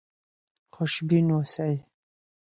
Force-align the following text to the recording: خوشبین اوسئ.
خوشبین 0.75 1.27
اوسئ. 1.35 1.73